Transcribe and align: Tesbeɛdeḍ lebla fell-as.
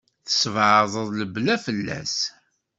Tesbeɛdeḍ 0.25 1.07
lebla 1.19 1.55
fell-as. 1.65 2.15